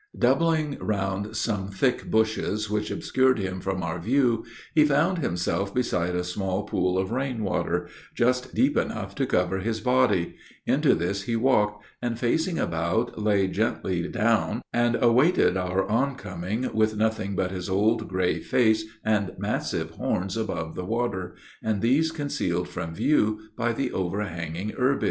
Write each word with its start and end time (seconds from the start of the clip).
Doubling 0.17 0.79
round 0.79 1.37
some 1.37 1.67
thick 1.67 2.09
bushes, 2.09 2.71
which 2.71 2.89
obscured 2.89 3.37
him 3.37 3.59
from 3.61 3.83
our 3.83 3.99
view, 3.99 4.43
he 4.73 4.83
found 4.83 5.19
himself 5.19 5.75
beside 5.75 6.15
a 6.15 6.23
small 6.23 6.63
pool 6.63 6.97
of 6.97 7.11
rain 7.11 7.43
water, 7.43 7.87
just 8.15 8.55
deep 8.55 8.75
enough 8.77 9.13
to 9.13 9.27
cover 9.27 9.59
his 9.59 9.79
body; 9.79 10.37
into 10.65 10.95
this 10.95 11.21
he 11.25 11.35
walked, 11.35 11.85
and, 12.01 12.17
facing 12.17 12.57
about, 12.57 13.19
lay 13.21 13.45
gently 13.47 14.07
down 14.07 14.63
and 14.73 14.95
awaited 15.03 15.55
our 15.55 15.87
on 15.87 16.15
coming, 16.15 16.73
with 16.73 16.97
nothing 16.97 17.35
but 17.35 17.51
his 17.51 17.69
old, 17.69 18.07
gray 18.07 18.39
face, 18.39 18.85
and 19.03 19.31
massive 19.37 19.91
horns 19.91 20.35
above 20.35 20.73
the 20.73 20.83
water, 20.83 21.35
and 21.63 21.79
these 21.83 22.09
concealed 22.11 22.67
from 22.67 22.95
view 22.95 23.39
by 23.55 23.71
the 23.71 23.91
overhanging 23.91 24.69
herbage. 24.71 24.99